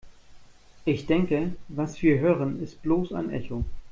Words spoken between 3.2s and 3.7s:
Echo.